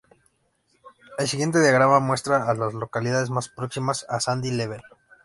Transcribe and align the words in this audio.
El 1.19 1.27
siguiente 1.27 1.59
diagrama 1.61 1.99
muestra 1.99 2.49
a 2.49 2.55
las 2.55 2.73
localidades 2.73 3.29
más 3.29 3.49
próximas 3.49 4.07
a 4.09 4.19
Sandy 4.19 4.49
Level. 4.49 4.81